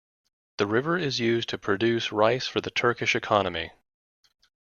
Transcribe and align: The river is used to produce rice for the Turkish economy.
The 0.57 0.65
river 0.65 0.97
is 0.97 1.19
used 1.19 1.49
to 1.49 1.59
produce 1.59 2.11
rice 2.11 2.47
for 2.47 2.59
the 2.59 2.71
Turkish 2.71 3.15
economy. 3.15 3.71